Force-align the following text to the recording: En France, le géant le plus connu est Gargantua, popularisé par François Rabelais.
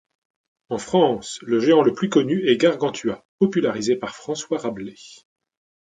En 0.69 0.79
France, 0.79 1.37
le 1.43 1.59
géant 1.59 1.83
le 1.83 1.93
plus 1.93 2.09
connu 2.09 2.47
est 2.49 2.57
Gargantua, 2.57 3.23
popularisé 3.39 3.95
par 3.95 4.15
François 4.15 4.57
Rabelais. 4.57 4.95